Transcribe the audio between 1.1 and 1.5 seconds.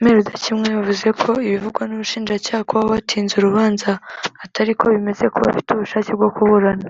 ko